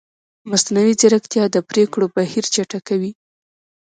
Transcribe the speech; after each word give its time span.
مصنوعي 0.49 0.93
ځیرکتیا 0.99 1.43
د 1.51 1.57
پرېکړو 1.69 2.05
بهیر 2.15 2.45
چټکوي. 2.53 3.11